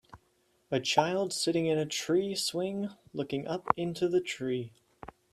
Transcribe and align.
A 0.71 0.79
child 0.79 1.31
sitting 1.31 1.67
in 1.67 1.77
a 1.77 1.85
tree 1.85 2.33
swing 2.33 2.89
looking 3.13 3.47
up 3.47 3.67
into 3.77 4.07
the 4.09 4.19
tree. 4.19 4.71